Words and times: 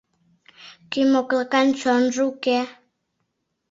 Кӱ 0.91 1.01
моклакан 1.13 1.67
чонжо 1.79 2.21
уке 2.31 2.59